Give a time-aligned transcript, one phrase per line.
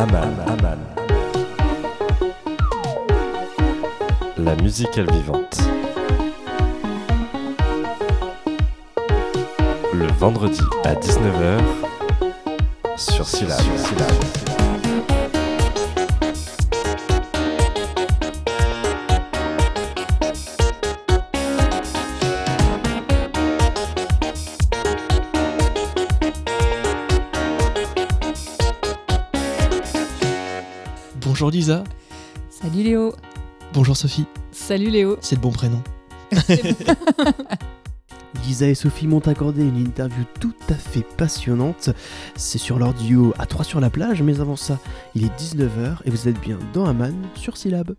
[0.00, 0.78] Aman, Aman.
[4.38, 5.58] La musicale vivante.
[9.92, 11.60] Le vendredi à 19h
[12.96, 13.60] sur Syllab.
[31.50, 31.84] Bonjour Lisa.
[32.48, 33.12] Salut Léo.
[33.72, 34.24] Bonjour Sophie.
[34.52, 35.18] Salut Léo.
[35.20, 35.82] C'est le bon prénom.
[38.44, 41.90] Lisa et Sophie m'ont accordé une interview tout à fait passionnante.
[42.36, 44.78] C'est sur leur duo à 3 sur la plage, mais avant ça,
[45.16, 47.96] il est 19h et vous êtes bien dans Aman sur Syllab.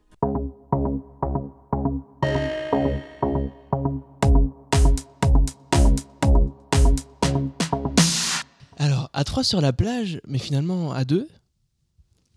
[8.77, 11.27] Alors, à trois sur la plage, mais finalement à deux.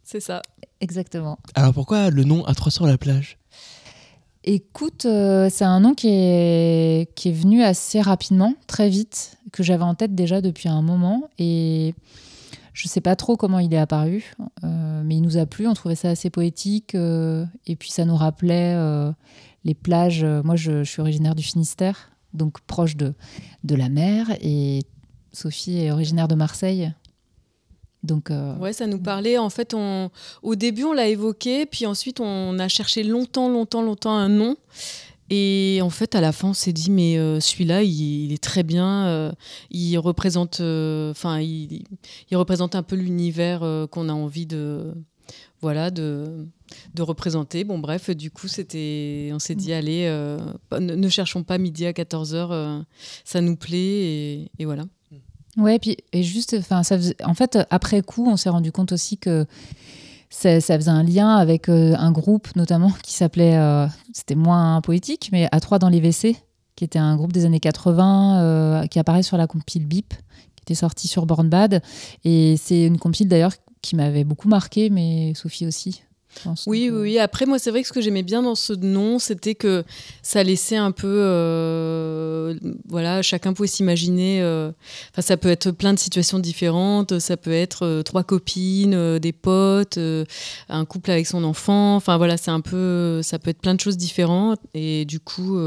[0.05, 0.43] C'est ça.
[0.81, 1.39] Exactement.
[1.55, 3.39] Alors pourquoi le nom à trois sur la plage?
[4.45, 9.63] Écoute, euh, c'est un nom qui est, qui est venu assez rapidement, très vite, que
[9.63, 11.31] j'avais en tête déjà depuis un moment.
[11.39, 11.95] Et
[12.75, 15.67] je ne sais pas trop comment il est apparu, euh, mais il nous a plu.
[15.67, 16.95] On trouvait ça assez poétique.
[16.95, 19.11] euh, et puis ça nous rappelait euh,
[19.65, 20.25] les plages.
[20.25, 23.15] Moi, je, je suis originaire du Finistère, donc proche de,
[23.63, 24.27] de la mer.
[24.43, 24.81] Et
[25.33, 26.93] Sophie est originaire de Marseille.
[28.05, 29.39] Donc, euh, Ouais, ça nous parlait.
[29.39, 30.11] En fait, on...
[30.43, 34.57] au début, on l'a évoqué, puis ensuite, on a cherché longtemps, longtemps, longtemps un nom.
[35.31, 38.43] Et en fait, à la fin, on s'est dit, mais euh, celui-là, il, il est
[38.43, 39.07] très bien.
[39.07, 39.33] euh,
[39.71, 41.85] il représente, enfin, il,
[42.31, 44.93] il représente un peu l'univers qu'on a envie de,
[45.63, 46.47] voilà, de,
[46.93, 47.65] de représenter.
[47.65, 50.39] Bon, bref, du coup, c'était, on s'est dit, allez, euh,
[50.79, 52.83] ne, ne cherchons pas midi à 14h,
[53.25, 54.85] ça nous plaît, et, et voilà.
[55.57, 56.83] Ouais, puis et juste, enfin,
[57.25, 59.47] en fait, après coup, on s'est rendu compte aussi que
[60.35, 65.31] ça, faisait un lien avec euh, un groupe notamment qui s'appelait, euh, c'était moins poétique,
[65.33, 66.37] mais à trois dans les WC,
[66.77, 70.13] qui était un groupe des années 80 euh, qui apparaît sur la compile Bip,
[70.57, 71.83] qui était sortie sur Born Bad,
[72.25, 76.03] et c'est une compile d'ailleurs qui m'avait beaucoup marqué, mais Sophie aussi.
[76.67, 77.19] Oui, euh, oui.
[77.19, 79.85] Après, moi, c'est vrai que ce que j'aimais bien dans ce nom, c'était que
[80.23, 81.07] ça laissait un peu.
[81.09, 82.55] euh,
[82.89, 84.43] voilà, chacun pouvait s'imaginer.
[84.43, 84.71] euh,
[85.13, 87.19] Enfin, ça peut être plein de situations différentes.
[87.19, 89.99] Ça peut être euh, trois copines, des potes,
[90.69, 91.97] un couple avec son enfant.
[91.97, 93.21] Enfin, voilà, c'est un peu.
[93.23, 94.61] Ça peut être plein de choses différentes.
[94.75, 95.59] Et du coup.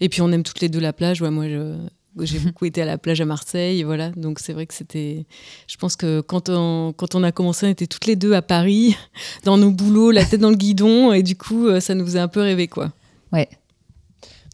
[0.00, 1.22] Et puis, on aime toutes les deux la plage.
[1.22, 1.74] Ouais, moi, je.
[2.20, 4.10] J'ai beaucoup été à la plage à Marseille, voilà.
[4.10, 5.26] Donc c'est vrai que c'était.
[5.66, 8.42] Je pense que quand on, quand on a commencé, on était toutes les deux à
[8.42, 8.96] Paris
[9.44, 12.20] dans nos boulots, la tête dans le guidon, et du coup, euh, ça nous faisait
[12.20, 12.92] un peu rêver, quoi.
[13.32, 13.48] Ouais.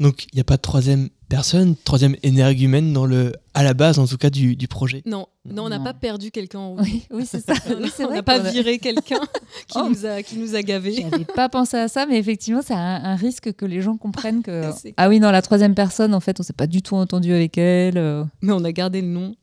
[0.01, 3.99] Donc il n'y a pas de troisième personne, troisième énergumène dans le, à la base
[3.99, 5.03] en tout cas du, du projet.
[5.07, 6.81] Non, non, on n'a pas perdu quelqu'un en route.
[6.85, 7.55] Oui, oui, c'est ça.
[7.71, 9.21] Oui, on n'a pas a- viré quelqu'un
[9.69, 9.89] qui, Oh.
[9.89, 10.95] nous a, qui nous a gavés.
[11.11, 14.43] J'avais pas pensé à ça, mais effectivement, c'est un, un risque que les gens comprennent
[14.43, 14.71] que.
[14.99, 17.57] Ah oui, non, la troisième personne, en fait, on s'est pas du tout entendu avec
[17.57, 17.97] elle.
[17.97, 19.35] euh, Mais on a gardé le nom.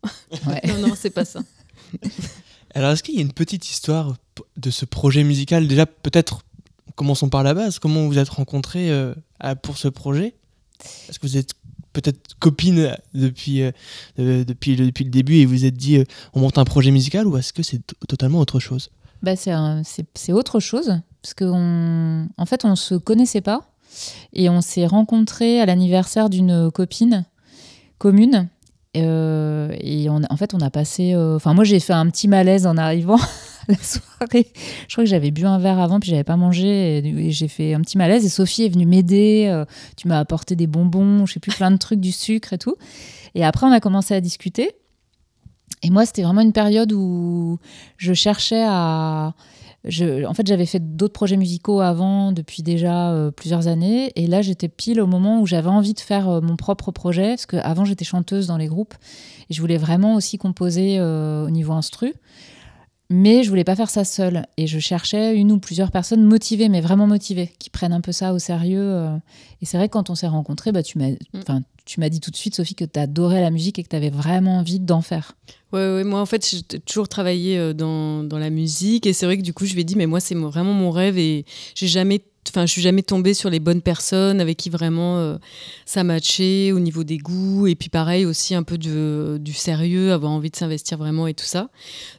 [0.45, 0.61] ouais.
[0.67, 1.39] Non, non, c'est pas ça.
[2.75, 4.15] Alors est-ce qu'il y a une petite histoire
[4.57, 5.67] de ce projet musical?
[5.67, 6.41] Déjà peut-être
[6.95, 7.79] commençons par la base.
[7.79, 9.15] Comment vous êtes rencontrés euh,
[9.63, 10.35] pour ce projet?
[11.09, 11.53] Est-ce que vous êtes
[12.01, 13.71] peut-être copines depuis, euh,
[14.19, 16.03] euh, depuis, le, depuis le début et vous êtes dit euh,
[16.33, 18.89] on monte un projet musical ou est-ce que c'est totalement autre chose?
[19.23, 23.71] Bah, c'est autre chose, parce qu'en en fait, on se connaissait pas,
[24.31, 27.25] et on s'est rencontrés à l'anniversaire d'une copine
[27.97, 28.47] commune.
[28.93, 31.15] et en fait, on a passé.
[31.15, 33.17] Enfin, moi, j'ai fait un petit malaise en arrivant
[33.69, 34.51] la soirée.
[34.87, 37.73] Je crois que j'avais bu un verre avant, puis j'avais pas mangé, et, j'ai fait
[37.73, 38.25] un petit malaise.
[38.25, 39.47] Et Sophie est venue m'aider.
[39.49, 39.65] euh,
[39.97, 42.75] tu m'as apporté des bonbons, je sais plus, plein de trucs, du sucre et tout.
[43.35, 44.71] Et après, on a commencé à discuter.
[45.83, 47.59] Et moi, c'était vraiment une période où
[47.97, 49.33] je cherchais à.
[50.27, 54.11] En fait, j'avais fait d'autres projets musicaux avant, depuis déjà euh, plusieurs années.
[54.15, 57.29] Et là, j'étais pile au moment où j'avais envie de faire euh, mon propre projet.
[57.29, 58.95] Parce qu'avant, j'étais chanteuse dans les groupes.
[59.49, 62.13] Et je voulais vraiment aussi composer au niveau instru.
[63.09, 64.45] Mais je voulais pas faire ça seule.
[64.57, 68.11] Et je cherchais une ou plusieurs personnes motivées, mais vraiment motivées, qui prennent un peu
[68.11, 68.81] ça au sérieux.
[68.81, 69.15] euh.
[69.61, 72.19] Et c'est vrai que quand on s'est rencontrés, bah, tu m'as enfin, tu m'as dit
[72.19, 74.79] tout de suite, Sophie, que tu adorais la musique et que tu avais vraiment envie
[74.79, 75.37] d'en faire.
[75.71, 79.07] Ouais, ouais, moi, en fait, j'ai toujours travaillé euh, dans, dans la musique.
[79.07, 80.91] Et c'est vrai que du coup, je lui ai dit, mais moi, c'est vraiment mon
[80.91, 81.17] rêve.
[81.17, 81.45] Et
[81.75, 82.21] j'ai jamais.
[82.49, 85.37] Enfin, je suis jamais tombée sur les bonnes personnes avec qui vraiment euh,
[85.85, 87.67] ça matchait au niveau des goûts.
[87.67, 91.45] Et puis, pareil, aussi un peu du sérieux, avoir envie de s'investir vraiment et tout
[91.45, 91.69] ça.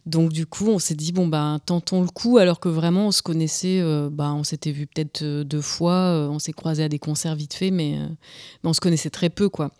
[0.06, 2.38] Donc, du coup, on s'est dit, bon, bah, tentons le coup.
[2.38, 3.80] Alors que vraiment, on se connaissait.
[3.80, 5.92] euh, bah, on s'était vu peut-être euh, deux fois.
[5.94, 7.70] euh, on s'est croisés à des concerts vite fait.
[7.70, 7.98] Mais,
[8.64, 9.72] on se connaissait très peu, quoi.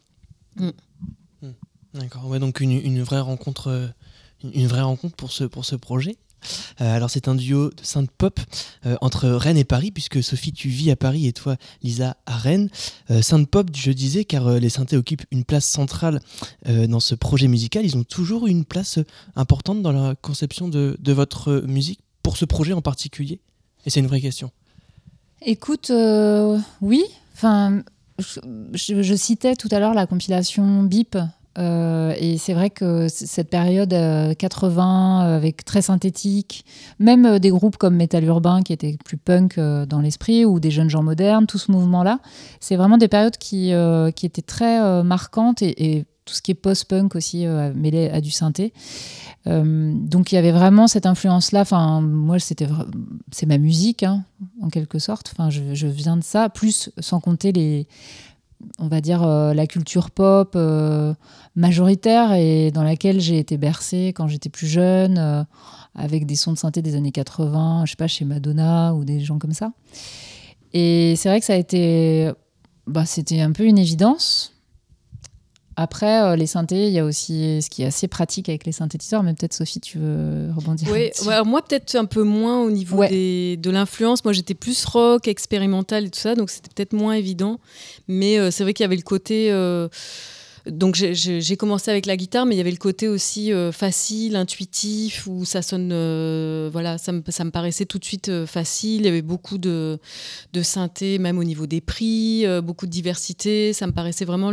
[1.94, 3.90] D'accord, ouais, donc une, une vraie rencontre,
[4.42, 6.16] une vraie rencontre pour ce, pour ce projet.
[6.80, 8.38] Euh, alors c'est un duo de synth pop
[8.86, 12.36] euh, entre Rennes et Paris, puisque Sophie tu vis à Paris et toi Lisa à
[12.36, 12.68] Rennes.
[13.10, 16.20] Euh, synth pop, je disais, car euh, les synthés occupent une place centrale
[16.66, 17.84] dans ce projet musical.
[17.84, 18.98] Ils ont toujours une place
[19.36, 23.40] importante dans la conception de, votre musique, pour ce projet en particulier?
[23.86, 24.50] Et c'est une vraie question.
[25.42, 25.90] Écoute,
[26.80, 27.04] oui.
[27.34, 27.82] Enfin,
[28.18, 28.40] je,
[28.74, 31.16] je- je citais tout à l'heure la compilation BIP.
[31.58, 36.64] Euh, et c'est vrai que cette période euh, 80 euh, avec très synthétique,
[36.98, 40.60] même euh, des groupes comme Metal Urbain qui étaient plus punk euh, dans l'esprit ou
[40.60, 42.20] des jeunes gens modernes, tout ce mouvement-là,
[42.60, 46.50] c'est vraiment des périodes qui, euh, qui étaient très euh, marquantes et, tout ce qui
[46.50, 48.74] est post-punk aussi euh, mêlé à du synthé.
[49.46, 51.62] Euh, donc il y avait vraiment cette influence-là.
[51.62, 52.68] Enfin, moi, c'était
[53.32, 54.24] c'est ma musique, hein,
[54.60, 55.32] en quelque sorte.
[55.32, 57.88] Enfin, je viens de ça, plus sans compter les,
[58.78, 61.14] on va dire euh, la culture pop euh,
[61.56, 65.44] majoritaire et dans laquelle j'ai été bercée quand j'étais plus jeune, euh,
[65.94, 69.20] avec des sons de synthé des années 80, je sais pas, chez Madonna ou des
[69.20, 69.72] gens comme ça.
[70.72, 72.30] Et c'est vrai que ça a été,
[72.86, 74.54] bah, c'était un peu une évidence.
[75.80, 78.72] Après, euh, les synthés, il y a aussi ce qui est assez pratique avec les
[78.72, 82.70] synthétiseurs, mais peut-être Sophie, tu veux rebondir Oui, ouais, moi peut-être un peu moins au
[82.72, 83.08] niveau Ouais.
[83.08, 84.24] des- de l'influence.
[84.24, 87.60] Moi j'étais plus rock, expérimental et tout ça, donc c'était peut-être moins évident.
[88.08, 89.52] Mais euh, c'est vrai qu'il y avait le côté.
[89.52, 89.88] euh,
[90.70, 94.36] donc j'ai- commencé avec la guitare, mais il y avait le côté aussi euh, facile,
[94.36, 99.00] intuitif, où ça sonne, euh, voilà, ça me, paraissait tout de suite euh, facile.
[99.00, 99.98] Il y avait beaucoup de,
[100.52, 103.72] de synthé, même au niveau des prix, beaucoup de diversité.
[103.72, 104.52] Ça me paraissait vraiment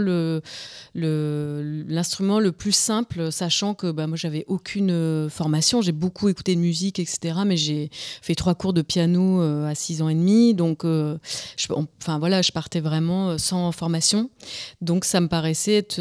[0.96, 5.82] l'instrument le, plus simple, sachant que bah, moi j'avais aucune formation.
[5.82, 7.40] J'ai beaucoup écouté de musique, etc.
[7.46, 7.90] Mais j'ai
[8.22, 12.80] fait trois cours de piano à 6 ans et demi, donc enfin voilà, je partais
[12.80, 14.30] vraiment sans formation.
[14.82, 16.00] Donc ça me paraissait être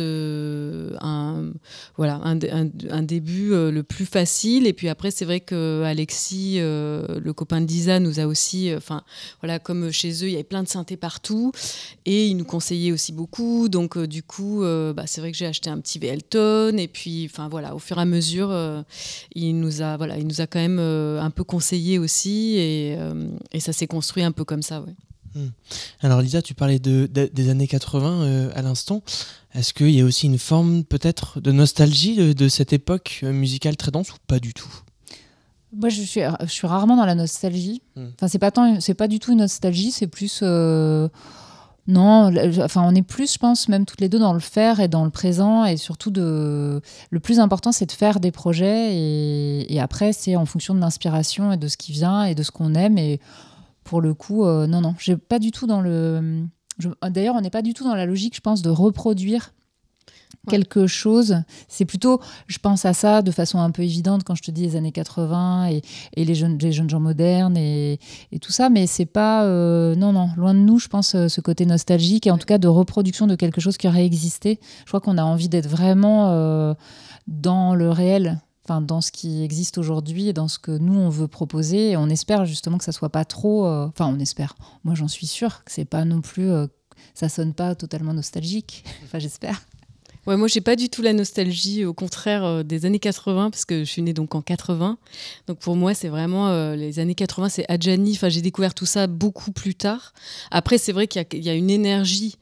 [1.00, 1.52] un,
[1.96, 4.66] voilà, un, dé- un- un début euh, le plus facile.
[4.66, 8.70] Et puis après, c'est vrai que Alexis, euh, le copain de Lisa, nous a aussi,
[8.70, 9.02] euh, enfin
[9.40, 11.52] voilà, comme chez eux, il y avait plein de synthés partout.
[12.06, 13.68] Et il nous conseillait aussi beaucoup.
[13.68, 16.76] Donc euh, du coup, euh, bah, c'est vrai que j'ai acheté un petit Velton.
[16.78, 18.82] Et puis, enfin voilà, au fur et à mesure, euh,
[19.34, 22.54] il nous a, voilà, il nous a quand même euh, un peu conseillé aussi.
[22.56, 24.84] Et, euh, et ça s'est construit un peu comme ça.
[26.00, 29.02] Alors Lisa, tu parlais de, de- des années 80 euh, à l'instant.
[29.54, 33.32] Est-ce qu'il y a aussi une forme peut-être de nostalgie de, de cette époque euh,
[33.32, 34.72] musicale très dense ou pas du tout?
[35.76, 37.82] Moi, je suis, je suis rarement dans la nostalgie.
[37.96, 38.06] Hmm.
[38.14, 40.38] Enfin, c'est pas tant, c'est pas du tout une nostalgie, c'est plus.
[40.42, 41.08] euh,
[41.88, 42.32] Non,
[42.62, 45.04] enfin, on est plus, je pense, même toutes les deux dans le faire et dans
[45.04, 46.80] le présent, et surtout de.
[47.10, 50.80] Le plus important, c'est de faire des projets, et, et après, c'est en fonction de
[50.80, 52.96] l'inspiration et de ce qui vient et de ce qu'on aime.
[52.96, 53.18] Et
[53.84, 56.44] pour le coup, euh, non, non, j'ai pas du tout dans le.
[56.78, 59.52] je- D'ailleurs, on n'est pas du tout dans la logique, je pense, de reproduire
[60.46, 60.50] Ouais.
[60.50, 61.36] quelque chose.
[61.68, 64.62] C'est plutôt, je pense à ça de façon un peu évidente quand je te dis
[64.62, 65.80] les années 80 et,
[66.16, 67.98] et les, jeunes, les jeunes gens modernes et,
[68.30, 69.44] et tout ça, mais c'est pas.
[69.44, 72.44] euh, non, non, loin de nous, je pense, euh, ce côté nostalgique et en tout
[72.46, 74.60] cas de reproduction de quelque chose qui aurait existé.
[74.80, 76.74] Je crois qu'on a envie d'être vraiment euh,
[77.26, 78.38] dans le réel.
[78.64, 82.08] Enfin, dans ce qui existe aujourd'hui et dans ce que nous on veut proposer, on
[82.08, 83.66] espère justement que ça soit pas trop.
[83.66, 84.56] euh, Enfin, on espère.
[84.84, 86.50] Moi, j'en suis sûre que c'est pas non plus.
[86.50, 86.66] euh,
[87.14, 88.84] ça sonne pas totalement nostalgique.
[89.04, 89.62] Enfin, j'espère.
[90.26, 93.66] Ouais, moi, j'ai pas du tout la nostalgie, au contraire euh, des années 80, parce
[93.66, 94.96] que je suis née donc en 80.
[95.46, 98.12] Donc pour moi, c'est vraiment euh, les années 80, c'est Adjani.
[98.12, 100.14] Enfin, j'ai découvert tout ça beaucoup plus tard.
[100.50, 102.36] Après, c'est vrai qu'il y, a une énergie.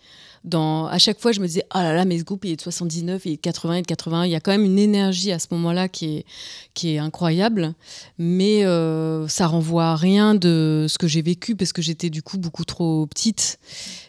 [0.44, 2.56] Dans, à chaque fois, je me disais, ah là là, mais ce groupe, il est
[2.56, 4.24] de 79, il est de 80, il est de 81.
[4.24, 6.24] Il y a quand même une énergie à ce moment-là qui est,
[6.74, 7.74] qui est incroyable.
[8.18, 12.22] Mais euh, ça renvoie à rien de ce que j'ai vécu, parce que j'étais du
[12.22, 13.58] coup beaucoup trop petite.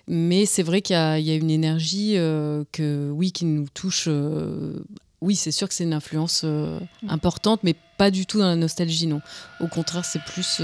[0.08, 3.46] Mais c'est vrai qu'il y, a il y a une énergie euh, que, oui, qui
[3.46, 4.06] nous touche.
[4.08, 4.74] euh,
[5.22, 8.58] oui, c'est sûr que c'est une influence euh, importante, mais pas du tout dans la
[8.58, 9.22] nostalgie, non.
[9.62, 10.62] Au contraire, c'est plus,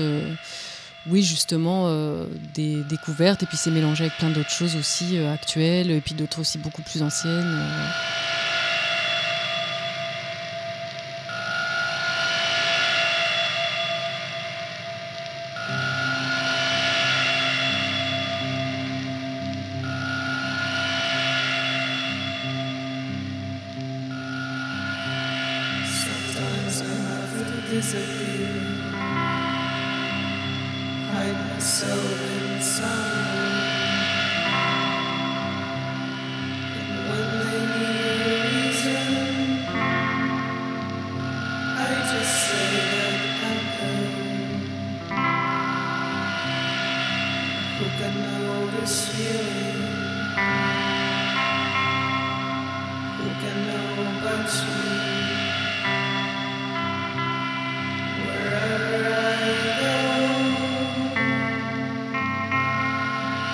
[1.09, 5.33] oui, justement, euh, des découvertes, et puis c'est mélangé avec plein d'autres choses aussi euh,
[5.33, 7.31] actuelles, et puis d'autres aussi beaucoup plus anciennes.
[7.45, 7.89] euh.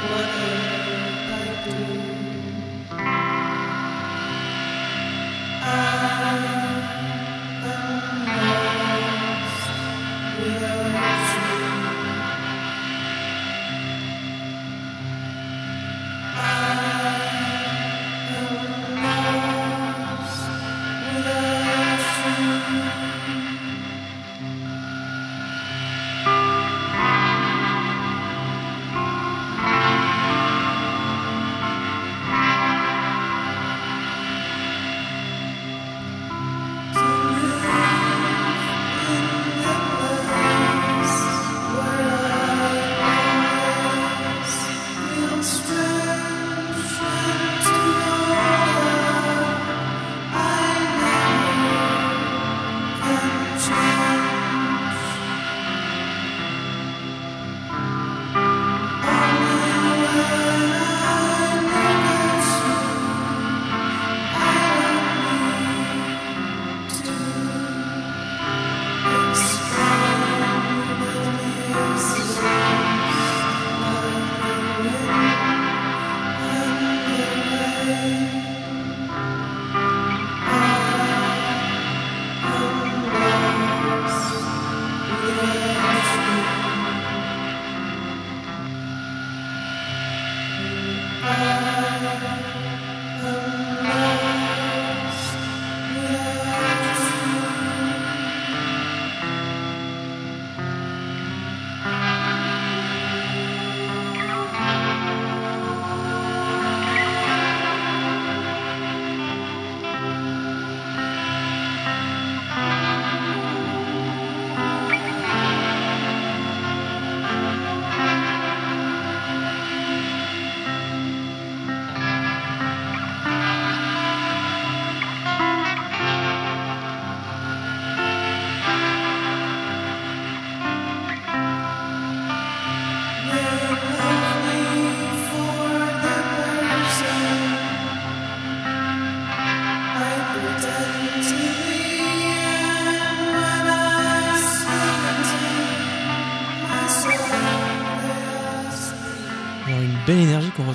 [0.08, 0.65] What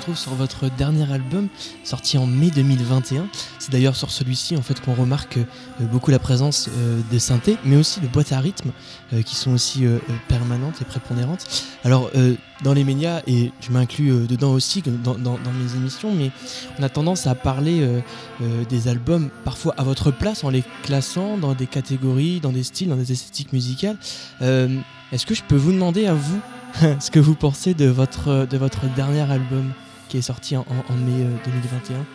[0.01, 1.47] retrouve sur votre dernier album
[1.83, 3.27] sorti en mai 2021.
[3.59, 5.43] C'est d'ailleurs sur celui-ci en fait qu'on remarque euh,
[5.91, 8.71] beaucoup la présence euh, des synthés, mais aussi de boîtes à rythme
[9.13, 9.83] euh, qui sont aussi
[10.27, 11.45] permanentes et prépondérantes.
[11.83, 12.09] Alors
[12.63, 16.31] dans les médias et je m'inclus dedans aussi dans, dans- dans mes émissions, mais
[16.79, 17.87] on a tendance à parler
[18.69, 22.89] des albums parfois à votre place en les classant dans des catégories, dans des styles,
[22.89, 23.97] dans des esthétiques musicales.
[24.41, 26.39] Est-ce que je peux vous demander à vous
[26.99, 29.71] ce que vous pensez de votre, de votre dernier album?
[30.11, 30.65] Qui est sorti en,
[31.05, 32.05] mai euh, 2021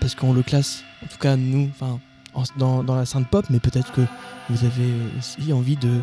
[0.00, 2.00] Parce qu'on le classe, en tout cas nous, enfin,
[2.32, 4.00] en- dans, la synth pop, mais peut-être que
[4.48, 6.00] vous avez euh, aussi envie de,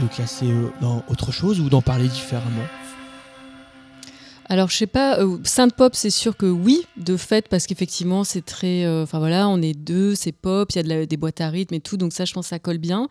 [0.00, 2.62] de classer euh, dans autre chose ou d'en parler différemment.
[4.50, 8.24] Alors, je sais pas, euh, synth pop, c'est sûr que oui, de fait, parce qu'effectivement,
[8.24, 8.84] c'est très.
[8.84, 11.72] euh, Enfin voilà, on est deux, c'est pop, il y a des boîtes à rythme
[11.74, 13.08] et tout, donc ça, je pense ça colle bien.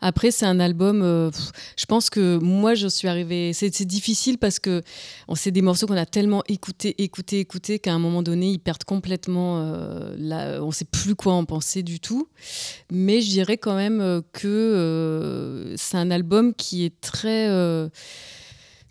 [0.00, 1.02] Après, c'est un album.
[1.02, 1.30] euh,
[1.76, 3.52] je pense que moi, je suis arrivée.
[3.52, 4.82] C'est c'est difficile parce que
[5.26, 8.60] on sait des morceaux qu'on a tellement écouté, écouté, écouté qu'à un moment donné, ils
[8.60, 9.58] perdent complètement.
[9.62, 12.28] euh, la- on sait plus quoi en penser du tout.
[12.92, 17.48] Mais je dirais quand même que c'est un album qui est très.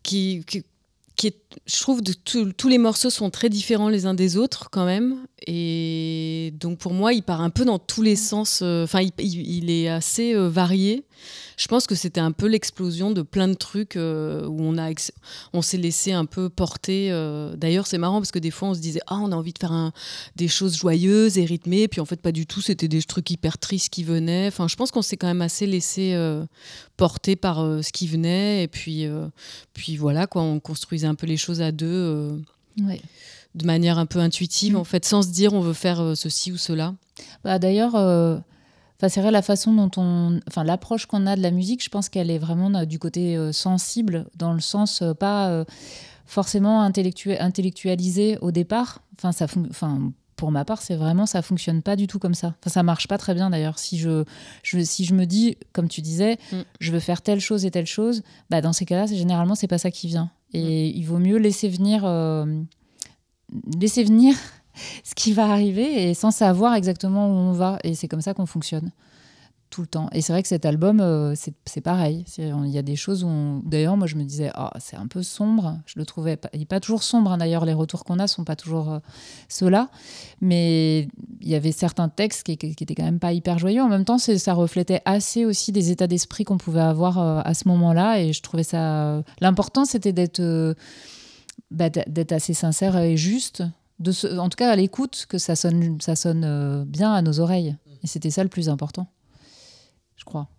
[0.03, 0.63] qui, qui-
[1.15, 4.69] qui est, je trouve que tous les morceaux sont très différents les uns des autres
[4.71, 5.17] quand même.
[5.47, 8.59] Et donc pour moi, il part un peu dans tous les sens.
[8.63, 11.03] euh, Enfin, il, il- il est assez euh, varié.
[11.57, 14.89] Je pense que c'était un peu l'explosion de plein de trucs euh, où on, a
[15.53, 17.09] on s'est laissé un peu porter.
[17.57, 19.59] D'ailleurs, c'est marrant parce que des fois, on se disait Ah, on a envie de
[19.59, 19.93] faire un-
[20.35, 21.87] des choses joyeuses et rythmées.
[21.87, 22.59] Puis en fait, pas du tout.
[22.61, 24.47] C'était des trucs hyper tristes qui venaient.
[24.47, 26.13] Enfin, je pense qu'on s'est quand même assez laissé
[26.97, 28.63] porter par ce qui venait.
[28.63, 29.05] Et puis,
[29.73, 32.37] puis voilà, quoi, on construisait un peu les choses à deux euh,
[32.83, 33.01] Ouais.
[33.55, 34.77] de manière un peu intuitive, Mm.
[34.77, 36.93] en fait, sans se dire on veut faire euh, ceci ou cela.
[37.43, 38.37] Bah, D'ailleurs, euh,
[38.97, 40.39] enfin, c'est vrai, la façon dont on.
[40.47, 43.51] Enfin, l'approche qu'on a de la musique, je pense qu'elle est vraiment du côté euh,
[43.53, 45.63] sensible, dans le sens euh, pas euh,
[46.25, 49.01] forcément intellectu- intellectualisé au départ.
[49.17, 52.33] Enfin, ça fon- enfin, pour ma part, c'est vraiment, ça fonctionne pas du tout comme
[52.33, 52.55] ça.
[52.59, 53.79] Enfin, ça marche pas très bien d'ailleurs.
[53.79, 54.25] Si je,
[54.63, 56.57] je, si je me dis, comme tu disais, Mm.
[56.81, 59.77] je veux faire telle chose et telle chose, bah, dans ces cas-là, généralement, c'est pas
[59.77, 60.29] ça qui vient.
[60.55, 62.03] Et il vaut mieux laisser venir.
[62.05, 62.45] euh,
[63.79, 64.35] laisser venir
[65.03, 67.79] ce qui va arriver et sans savoir exactement où on va.
[67.83, 68.91] Et c'est comme ça qu'on fonctionne
[69.81, 70.09] le temps.
[70.11, 72.25] Et c'est vrai que cet album, euh, c'est pareil.
[72.37, 75.23] Il y a des choses où, d'ailleurs, moi je me disais, ah, c'est un peu
[75.23, 75.79] sombre.
[75.85, 77.31] Je le trouvais, pas, il n'est pas toujours sombre.
[77.31, 77.37] hein.
[77.37, 78.99] D'ailleurs, les retours qu'on a sont pas toujours euh,
[79.49, 79.89] ceux-là.
[80.41, 81.07] Mais
[81.41, 83.81] il y avait certains textes qui, qui étaient quand même pas hyper joyeux.
[83.81, 87.53] En même temps, ça reflétait assez aussi des états d'esprit qu'on pouvait avoir euh, à
[87.53, 88.19] ce moment-là.
[88.21, 89.21] Et je trouvais ça.
[89.41, 90.75] L'important, c'était d'être
[91.71, 93.63] bah, d'être assez sincère et juste.
[94.37, 97.77] En tout cas, à l'écoute, que ça sonne, bien à nos oreilles.
[98.03, 99.07] Et c'était ça le plus important,
[100.25, 100.49] je crois.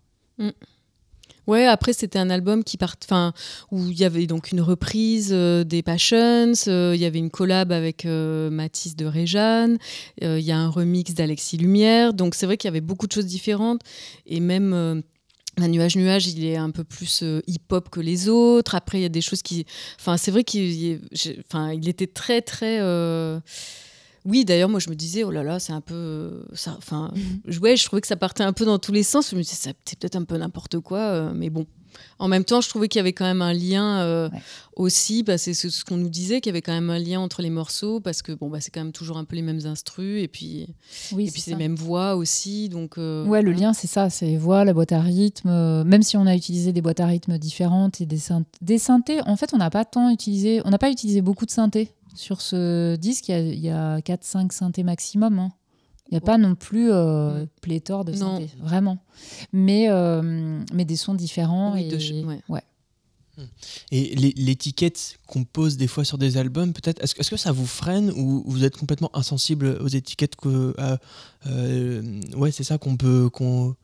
[1.47, 3.33] Ouais, après c'était un album qui part, enfin
[3.71, 7.29] où il y avait donc une reprise euh, des Passions, euh, il y avait une
[7.29, 9.77] collab avec euh, Mathis de Réjeanne,
[10.23, 13.07] euh, il y a un remix d'Alexis Lumière, donc c'est vrai qu'il y avait beaucoup
[13.07, 13.79] de choses différentes
[14.25, 14.73] et même
[15.59, 18.75] un nuage nuage, il est un peu plus hip-hop que les autres.
[18.75, 19.65] Après, il y a des choses qui,
[19.99, 21.01] enfin, c'est vrai qu'il,
[21.39, 22.79] enfin, il était très très.
[24.27, 27.11] Oui, d'ailleurs, moi je me disais, oh là là, c'est un peu, euh, ça, enfin,
[27.47, 29.31] je- ouais, je trouvais que ça partait un peu dans tous les sens.
[29.31, 31.65] Je me disais, ça- c'est peut-être un peu n'importe quoi, euh, mais bon.
[32.19, 34.39] En même temps, je trouvais qu'il y avait quand même un lien euh, Ouais.
[34.75, 37.19] aussi, bah, c'est ce, ce qu'on nous disait, qu'il y avait quand même un lien
[37.19, 39.61] entre les morceaux, parce que bon, bah, c'est quand même toujours un peu les mêmes
[39.65, 40.67] instrus, et puis,
[41.13, 42.97] Oui, et puis c'est les mêmes voix aussi, donc.
[42.99, 45.49] euh, Ouais, le lien, c'est ça, c'est les voix, la boîte à rythme.
[45.49, 48.77] euh, même si on a utilisé des boîtes à rythme différentes et des, synth- des
[48.77, 51.93] synthés, en fait, on n'a pas tant utilisé, on n'a pas utilisé beaucoup de synthés
[52.17, 53.29] sur ce disque.
[53.29, 55.39] Il y a, a 4-5 synthés maximum.
[55.39, 55.51] hein.
[56.09, 58.39] Il n'y a pas non plus euh, pléthore de Non.
[58.39, 58.97] synthés, vraiment.
[59.51, 61.73] Mais, euh, mais des sons différents.
[61.73, 62.41] Oui, et, de ouais.
[62.47, 62.63] ouais.
[63.91, 67.67] Et l'é- l'étiquette qu'on pose des fois sur des albums, peut-être, est-ce que- ça vous
[67.67, 70.97] freine ou vous êtes complètement insensible aux étiquettes que, euh,
[71.45, 73.75] euh, ouais, c'est ça qu'on peut, qu'on,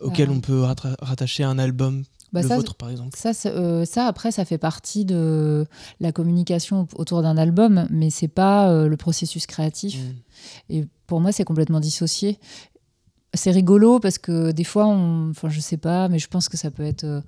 [0.00, 0.32] auquel Euh.
[0.34, 0.62] on peut
[1.00, 3.16] rattacher un album, Bah, le ça, vôtre par exemple.
[3.16, 5.66] Ça, euh, ça, après, ça fait partie de
[6.00, 9.98] la communication autour d'un album, mais c'est pas euh, le processus créatif.
[9.98, 10.72] Mm.
[10.74, 12.38] Et pour moi, c'est complètement dissocié.
[13.34, 15.30] C'est rigolo parce que des fois, on...
[15.30, 17.04] enfin, je sais pas, mais je pense que ça peut être.
[17.04, 17.20] euh,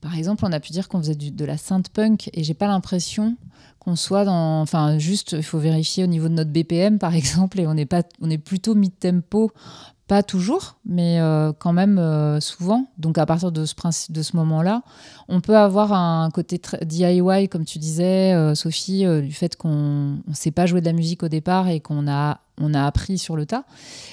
[0.00, 2.54] Par exemple, on a pu dire qu'on faisait du- de la synth punk et j'ai
[2.54, 3.36] pas l'impression
[3.78, 4.60] qu'on soit dans.
[4.60, 7.86] Enfin, juste, il faut vérifier au niveau de notre BPM, par exemple, et on est,
[7.86, 8.02] pas...
[8.20, 9.50] on est plutôt mid-tempo.
[10.08, 12.86] Pas toujours, mais euh, quand même euh, souvent.
[12.98, 14.82] Donc à partir de ce, principe, de ce moment-là,
[15.28, 20.34] on peut avoir un côté DIY, comme tu disais, euh, Sophie, du fait qu'on ne
[20.34, 23.36] sait pas jouer de la musique au départ et qu'on a, on a appris sur
[23.36, 23.64] le tas.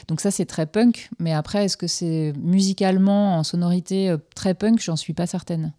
[0.08, 1.10] Donc ça, c'est très punk.
[1.18, 4.80] Mais après, est-ce que c'est musicalement, en sonorité, très punk?
[4.80, 5.74] J'en suis pas certaine.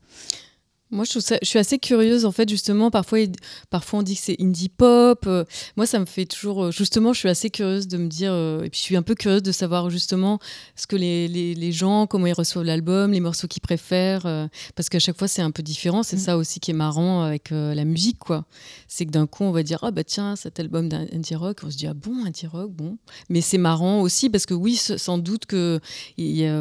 [0.92, 2.90] Moi, je, trouve ça, je suis assez curieuse, en fait, justement.
[2.90, 3.32] Parfois, il-
[3.70, 5.24] parfois on dit que c'est indie pop.
[5.26, 5.44] Euh,
[5.76, 6.64] moi, ça me fait toujours.
[6.64, 8.32] euh, Justement, je suis assez curieuse de me dire.
[8.32, 10.40] euh, et puis, je suis un peu curieuse de savoir, justement,
[10.74, 14.48] ce que les, les, les gens, comment ils reçoivent l'album, les morceaux qu'ils préfèrent.
[14.74, 16.02] parce qu'à chaque fois, c'est un peu différent.
[16.02, 16.20] C'est Mm.
[16.20, 18.44] ça aussi qui est marrant avec la musique, quoi.
[18.88, 21.58] C'est que d'un coup, on va dire Ah, bah tiens, cet album d'indie rock.
[21.62, 22.98] On se dit Ah bon, indie rock, bon.
[23.28, 25.78] Mais c'est marrant aussi parce que, oui, sans doute que.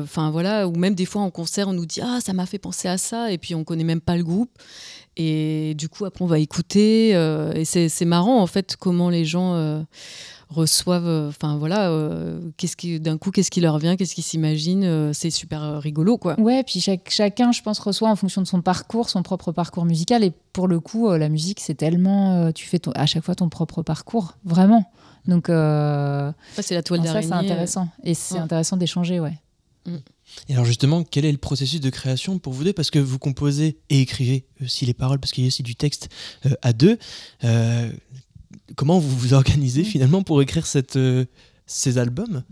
[0.04, 0.68] Enfin, voilà.
[0.68, 2.98] Ou même des fois, en concert, on nous dit Ah, ça m'a fait penser à
[2.98, 3.32] ça.
[3.32, 4.52] Et puis, on connaît même pas le groupe.
[5.18, 7.12] Et du coup, après, on va écouter.
[7.16, 9.82] euh, et c'est c'est marrant, en fait, comment les gens euh,
[10.50, 11.08] reçoivent.
[11.08, 11.90] euh, Enfin, voilà.
[11.90, 16.18] euh, qu'est-ce qui, D'un coup, qu'est-ce qui leur vient Qu'est-ce qu'ils s'imaginent C'est super rigolo,
[16.18, 16.40] quoi.
[16.40, 19.84] Ouais, puis chaque- chacun, je pense, reçoit en fonction de son parcours, son propre parcours
[19.86, 20.24] musical.
[20.24, 22.52] Et pour le coup, la musique, c'est tellement.
[22.54, 24.86] tu fais ton- à chaque fois ton propre parcours, vraiment.
[25.28, 27.28] Donc, c'est la toile non, ça, d'araignée.
[27.28, 27.88] c'est intéressant.
[28.04, 28.40] Et c'est ouais.
[28.42, 29.34] intéressant d'échanger, ouais.
[30.48, 32.74] Et alors justement, quel est le processus de création pour vous deux?
[32.74, 35.76] Parce que vous composez et écrivez aussi les paroles, parce qu'il y a aussi du
[35.76, 36.10] texte
[36.46, 36.98] euh, à deux.
[37.44, 37.92] Euh,
[38.76, 41.26] comment vous vous organisez finalement pour écrire cette, euh,
[41.66, 42.44] ces albums?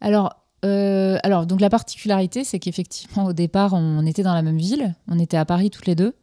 [0.00, 4.94] Alors, alors, donc la particularité, c'est qu'effectivement, au départ, on était dans la même ville.
[5.08, 6.14] On était à Paris toutes les deux.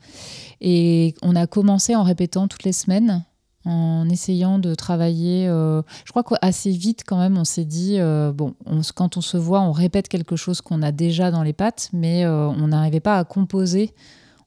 [0.61, 3.25] Et on a commencé en répétant toutes les semaines,
[3.67, 5.47] en essayant de travailler.
[5.47, 9.21] euh, je crois qu'assez vite, quand même, on s'est dit euh, bon, on quand on
[9.21, 12.69] se voit, on répète quelque chose qu'on a déjà dans les pattes, mais euh, on
[12.69, 13.93] n'arrivait pas à composer.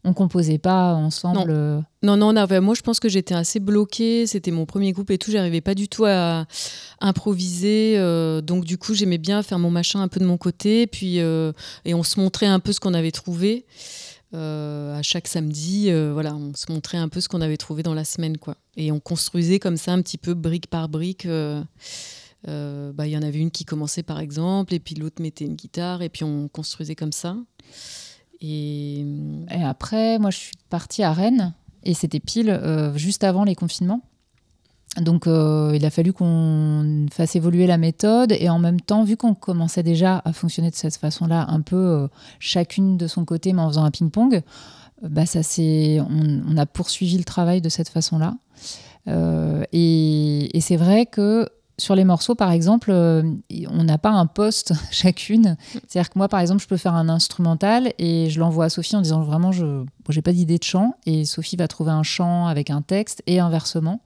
[0.02, 1.52] On composait pas ensemble.
[1.52, 1.84] Non.
[2.02, 5.18] Non, non, non, moi je pense que j'étais assez bloquée, c'était mon premier groupe et
[5.18, 6.46] tout, j'arrivais pas du tout à
[7.02, 7.98] improviser,
[8.42, 11.92] donc du coup j'aimais bien faire mon machin un peu de mon côté, puis et
[11.92, 13.66] on se montrait un peu ce qu'on avait trouvé
[14.34, 17.82] euh, à chaque samedi, euh, voilà, on se montrait un peu ce qu'on avait trouvé
[17.82, 21.26] dans la semaine, quoi, et on construisait comme ça un petit peu brique par brique.
[21.26, 21.62] euh,
[22.46, 25.56] bah, il y en avait une qui commençait par exemple, et puis l'autre mettait une
[25.56, 27.36] guitare, et puis on construisait comme ça.
[28.40, 29.04] Et
[29.50, 32.58] Et après, moi, je suis partie à Rennes et c'était pile
[32.94, 34.02] juste avant les confinements.
[34.96, 39.16] Donc, euh, il a fallu qu'on fasse évoluer la méthode et en même temps, vu
[39.16, 42.08] qu'on commençait déjà à fonctionner de cette façon-là, un peu euh,
[42.40, 46.66] chacune de son côté, mais en faisant un ping-pong, euh, bah, ça c'est, on, a
[46.66, 48.34] poursuivi le travail de cette façon-là.
[49.72, 51.48] Et c'est vrai que
[51.78, 55.56] sur les morceaux, par exemple, on n'a pas un poste chacune.
[55.72, 58.96] C'est-à-dire que moi, par exemple, je peux faire un instrumental et je l'envoie à Sophie
[58.96, 60.96] en disant vraiment, je n'ai pas d'idée de chant.
[61.06, 64.00] Et Sophie va trouver un chant avec un texte et inversement.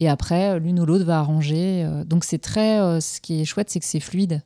[0.00, 1.84] Et après, l'une ou l'autre va arranger.
[1.84, 2.80] Euh, Donc c'est très.
[2.80, 4.42] euh, ce qui est chouette, c'est que c'est fluide.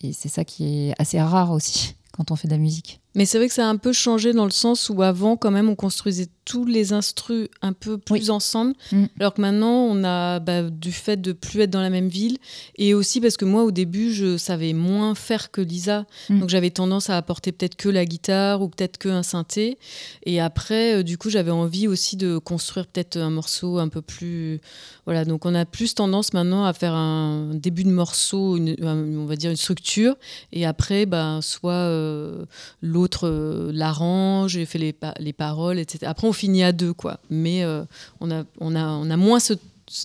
[0.00, 3.01] Et c'est ça qui est assez rare aussi quand on fait de la musique.
[3.14, 5.50] Mais c'est vrai que ça a un peu changé dans le sens où avant, quand
[5.50, 8.72] même, on construisait tous les instrus un peu plus ensemble.
[8.90, 9.04] Mm.
[9.20, 12.38] Alors que maintenant, on a, bah, du fait de plus être dans la même ville,
[12.76, 16.06] et aussi parce que moi, au début, je savais moins faire que Lisa.
[16.30, 16.40] Mm.
[16.40, 19.78] Donc j'avais tendance à apporter peut-être que la guitare ou peut-être que un synthé.
[20.24, 24.00] Et après, euh, du coup, j'avais envie aussi de construire peut-être un morceau un peu
[24.02, 24.60] plus.
[25.04, 29.26] Voilà, donc on a plus tendance maintenant à faire un début de morceau, une- on
[29.26, 30.14] va dire une structure,
[30.52, 32.44] et après, bah, soit euh,
[32.80, 36.06] l'autre euh, l'arrange, et fait les, pa- les paroles, etc.
[36.06, 37.18] Après, on finit à deux, quoi.
[37.30, 37.84] Mais euh,
[38.20, 39.54] on, a, on, a, on a moins ce.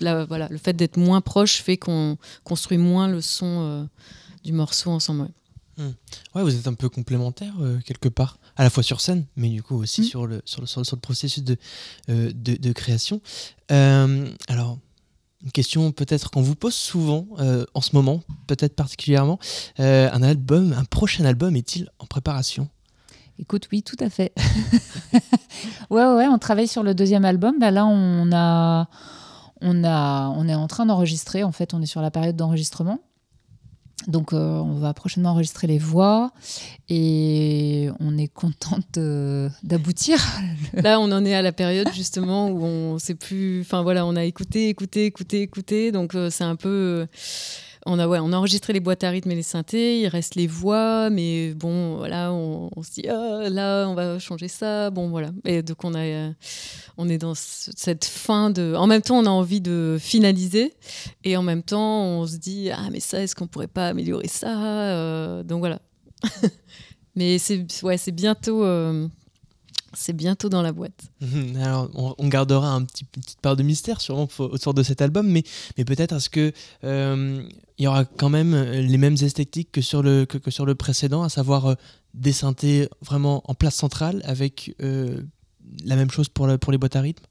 [0.02, 3.84] la- voilà, le fait d'être moins proche fait qu'on construit moins le son euh,
[4.44, 5.22] du morceau ensemble.
[5.22, 5.86] ouais.
[6.34, 9.50] Ouais, vous êtes un peu complémentaires euh, quelque part, à la fois sur scène, mais
[9.50, 10.06] du coup aussi Mm.
[10.06, 11.56] sur, le, sur, le, sur, le, sur le processus de,
[12.10, 13.22] euh, de, de création.
[13.70, 14.78] Alors,
[15.44, 17.28] une question peut-être qu'on vous pose souvent
[17.76, 19.38] en ce moment, peut-être particulièrement.
[19.78, 22.70] Un album, un prochain album est-il en préparation?
[23.40, 24.34] Écoute, oui, tout à fait.
[25.90, 27.56] ouais, ouais, on travaille sur le deuxième album.
[27.60, 28.88] Bah, là, on a,
[29.62, 31.44] on a, on est en train d'enregistrer.
[31.44, 33.00] En fait, on est sur la période d'enregistrement.
[34.08, 36.32] Donc, euh, on va prochainement enregistrer les voix
[36.88, 38.98] et on est contente
[39.64, 40.18] d'aboutir.
[40.74, 43.62] Là, on en est à la période justement où on sait plus.
[43.62, 45.92] Enfin voilà, on a écouté, écouté, écouté, écouté.
[45.92, 46.70] Donc euh, c'est un peu.
[46.70, 47.06] euh,
[47.88, 50.36] on a, ouais, on a enregistré les boîtes à rythme et les synthés, il reste
[50.36, 55.10] les voix, mais bon, voilà, on, se dit, ah, là, on va changer ça, bon,
[55.10, 55.32] voilà.
[55.46, 56.32] Et donc, on, a, euh,
[56.98, 58.76] on est dans ce- cette fin de...
[58.78, 60.74] En même temps, on a envie de finaliser,
[61.24, 64.28] et en même temps, on se dit, ah, mais ça, est-ce qu'on pourrait pas améliorer
[64.28, 64.50] ça
[64.92, 65.80] Euh, Donc, voilà.
[67.16, 68.64] mais c'est ouais, bientôt...
[68.64, 69.08] euh,
[69.94, 71.12] c'est bientôt dans la boîte.
[71.62, 75.28] Alors, on, gardera un petit, une petite part de mystère sûrement autour de cet album,
[75.28, 75.44] mais,
[75.78, 76.52] mais peut-être est-ce que
[76.84, 77.48] euh,
[77.78, 81.24] il y aura quand même les mêmes esthétiques que sur le, que, sur le précédent,
[81.24, 81.76] à savoir euh,
[82.14, 85.22] des synthés vraiment en place centrale avec euh,
[85.86, 87.24] la même chose pour, pour les boîtes à rythme?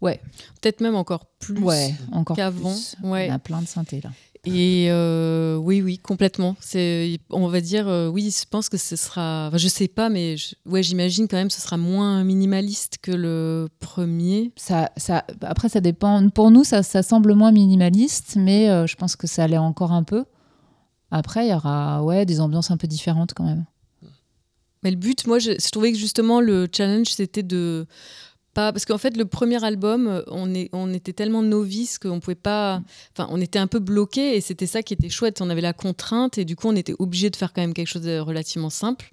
[0.00, 0.20] Ouais.
[0.60, 1.58] Peut-être même encore plus.
[1.58, 3.28] Ouais, encore qu'avant, ouais.
[3.30, 4.10] On a plein de synthés là.
[4.48, 6.54] Et euh, oui, oui, complètement.
[6.60, 9.46] C'est, on va dire, euh, oui, je pense que ce sera.
[9.48, 13.10] Enfin, je sais pas, mais je- ouais, j'imagine quand même, ce sera moins minimaliste que
[13.10, 14.52] le premier.
[14.54, 16.28] Ça, ça, après, ça dépend.
[16.28, 19.90] Pour nous, ça, ça semble moins minimaliste, mais euh, je pense que ça allait encore
[19.90, 20.24] un peu.
[21.10, 23.64] Après, il y aura ouais, des ambiances un peu différentes quand même.
[24.84, 27.86] Mais le but, moi, je, je trouvais que justement le challenge, c'était de
[28.56, 32.20] pas parce qu'en fait, le premier album, euh, on, est, on était tellement novices qu'on
[32.20, 32.80] pouvait pas.
[33.12, 35.42] Enfin, on était un peu bloqué et c'était ça qui était chouette.
[35.42, 37.86] On avait la contrainte et du coup, on était obligé de faire quand même quelque
[37.86, 39.12] chose de relativement simple.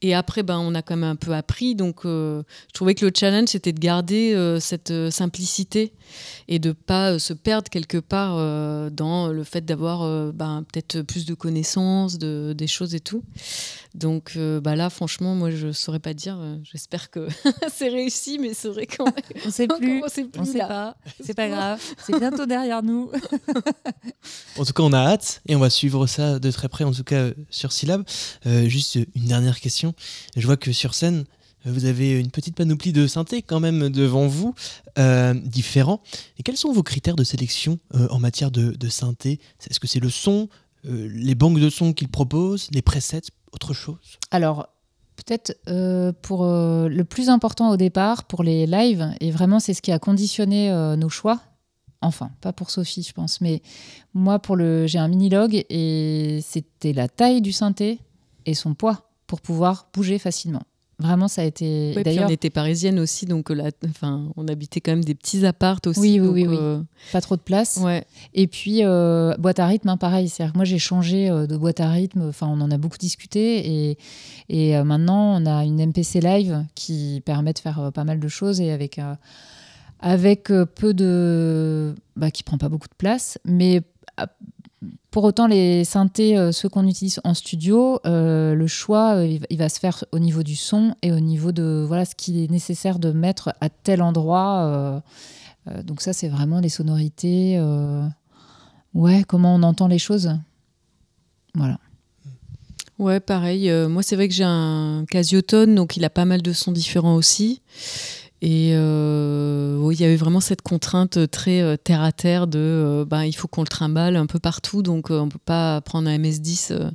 [0.00, 1.74] Et après, ben, on a quand même un peu appris.
[1.74, 5.92] Donc, euh, je trouvais que le challenge, c'était de garder euh, cette euh, simplicité
[6.46, 8.36] et de pas se perdre quelque part
[8.90, 13.24] dans le fait d'avoir ben, peut-être plus de connaissances, de, des choses et tout.
[13.94, 16.38] Donc bah là, franchement, moi, je saurais pas dire.
[16.62, 17.26] J'espère que
[17.72, 19.04] c'est réussi, mais c'est vrai qu'on
[19.46, 20.02] On sait plus.
[20.04, 20.66] on sait plus On sait là.
[20.68, 20.96] pas.
[21.22, 21.80] C'est pas grave.
[22.04, 23.10] C'est bientôt derrière nous.
[24.58, 26.92] En tout cas, on a hâte et on va suivre ça de très près, en
[26.92, 28.04] tout cas sur Syllab.
[28.46, 29.94] Euh, juste une dernière question.
[30.36, 31.24] Je vois que sur scène,
[31.64, 34.54] vous avez une petite panoplie de synthés quand même devant vous,
[34.98, 36.02] euh, différents.
[36.38, 39.86] Et quels sont vos critères de sélection euh, en matière de, de synthé Est-ce que
[39.86, 40.48] c'est le son,
[40.86, 44.18] euh, les banques de sons qu'ils proposent, les presets, autre chose?
[44.30, 44.68] Alors,
[45.16, 49.74] peut-être euh, pour euh, le plus important au départ, pour les lives, et vraiment c'est
[49.74, 51.40] ce qui a conditionné euh, nos choix.
[52.00, 53.62] Enfin, pas pour Sophie, je pense, mais
[54.12, 57.98] moi, pour le, j'ai un mini-log et c'était la taille du synthé
[58.44, 60.62] et son poids pour pouvoir bouger facilement.
[61.00, 61.92] Vraiment, ça a été.
[61.96, 65.44] Ouais, D'ailleurs, on était parisienne aussi, donc là, enfin, on habitait quand même des petits
[65.44, 66.00] appartes aussi.
[66.00, 66.56] Oui, oui, donc, oui, oui.
[66.60, 66.80] euh,
[67.12, 67.78] pas trop de place.
[67.82, 68.04] ouais.
[68.32, 70.30] Et puis, euh, boîte à rythme, hein, pareil.
[70.30, 72.28] Que moi, j'ai changé euh, de boîte à rythme.
[72.28, 73.90] Enfin, on en a beaucoup discuté.
[73.90, 73.98] Et,
[74.48, 78.20] et euh, maintenant, on a une MPC Live qui permet de faire euh, pas mal
[78.20, 79.14] de choses et avec, euh,
[80.00, 81.94] avec euh, peu de.
[82.16, 83.38] Bah, qui prend pas beaucoup de place.
[83.44, 83.82] Mais
[84.16, 84.28] ah,
[85.10, 89.58] pour autant, les synthés, euh, ceux qu'on utilise en studio, euh, le choix, euh, il,
[89.58, 92.50] va, se faire au niveau du son et au niveau de voilà, ce qui est
[92.50, 95.02] nécessaire de mettre à tel endroit.
[95.84, 97.62] donc ça, c'est vraiment les sonorités.
[98.92, 100.36] Ouais, comment on entend les choses.
[101.54, 101.78] Voilà.
[102.98, 103.70] Ouais, pareil.
[103.88, 107.14] moi, c'est vrai que j'ai un Casiotone, donc il a pas mal de sons différents
[107.14, 107.60] aussi.
[108.46, 113.24] Et euh, il y avait vraiment cette contrainte très euh, terre à terre de, ben,
[113.24, 116.72] il faut qu'on le trimballe un peu partout, donc on peut pas prendre un MS10.
[116.72, 116.90] euh,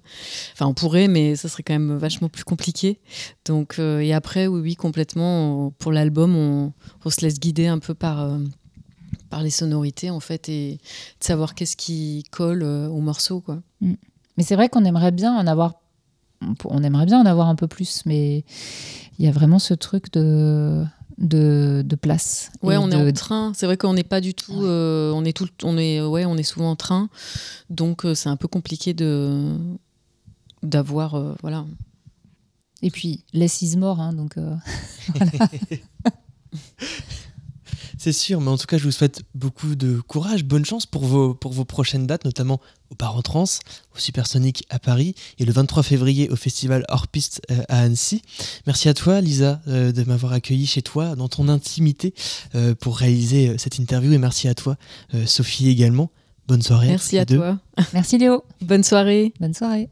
[0.53, 2.99] Enfin, on pourrait, mais ça serait quand même vachement plus compliqué.
[3.45, 5.71] Donc, et après, oui, oui, complètement.
[5.79, 6.71] pour l'album, on,
[7.09, 8.37] se laisse guider un peu par
[9.31, 13.59] par les sonorités en fait et de savoir qu'est-ce qui colle au morceau, quoi.
[13.81, 15.81] Mais c'est vrai qu'on aimerait bien en avoir.
[16.65, 18.43] On aimerait bien en avoir un peu plus, mais
[19.17, 20.85] il y a vraiment ce truc de
[21.19, 22.51] de, de place.
[22.63, 23.51] Ouais, on de- est en train.
[23.55, 24.53] C'est vrai qu'on n'est pas du tout.
[24.53, 24.65] Ouais.
[24.65, 25.47] euh, on est tout.
[25.63, 26.01] On est.
[26.01, 27.09] Ouais, on est souvent en train.
[27.69, 29.55] Donc euh, c'est un peu compliqué de
[30.63, 31.15] d'avoir.
[31.15, 31.65] euh, voilà.
[32.81, 34.37] Et puis less is more, hein, donc.
[34.37, 34.55] euh,
[37.99, 41.03] C'est sûr, mais en tout cas, je vous souhaite beaucoup de courage, bonne chance pour
[41.03, 45.43] vos, pour vos prochaines dates, notamment au Bar en Trans, au Supersonic à Paris et
[45.43, 48.21] le 23 février au Festival Hors Piste euh, à Annecy.
[48.65, 52.13] Merci à toi, Lisa, euh, de m'avoir accueilli chez toi, dans ton intimité,
[52.55, 54.13] euh, pour réaliser euh, cette interview.
[54.13, 54.77] Et merci à toi,
[55.13, 56.09] euh, Sophie, également.
[56.47, 56.87] Bonne soirée.
[56.87, 57.59] Merci à toi.
[57.93, 58.45] Merci Léo.
[58.61, 59.33] Bonne soirée.
[59.41, 59.89] Bonne soirée.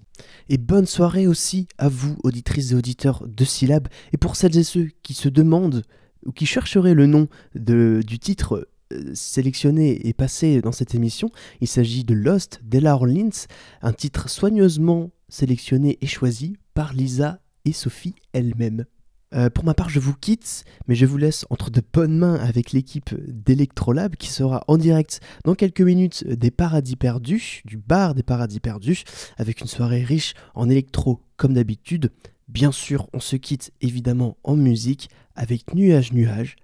[0.47, 3.89] Et bonne soirée aussi à vous, auditrices et auditeurs de Syllab.
[4.13, 5.83] Et pour celles et ceux qui se demandent
[6.25, 11.67] ou qui chercheraient le nom du titre euh, sélectionné et passé dans cette émission, il
[11.67, 13.47] s'agit de Lost d'Ella Orleans,
[13.81, 18.85] un titre soigneusement sélectionné et choisi par Lisa et Sophie elles-mêmes.
[19.33, 22.35] Euh, pour ma part, je vous quitte, mais je vous laisse entre de bonnes mains
[22.35, 28.15] avec l'équipe d'Electrolab qui sera en direct dans quelques minutes des Paradis Perdus, du bar
[28.15, 29.03] des Paradis Perdus,
[29.37, 32.11] avec une soirée riche en électro comme d'habitude.
[32.47, 36.55] Bien sûr, on se quitte évidemment en musique avec Nuage Nuage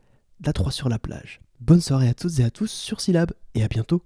[0.41, 1.41] d'A3 sur la plage.
[1.59, 4.01] Bonne soirée à toutes et à tous sur Syllab et à bientôt.